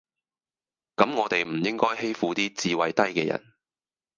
[0.95, 3.53] 咁我地唔應該欺負啲智慧低嘅人